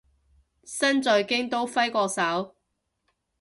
[0.65, 2.55] 身在京都揮個手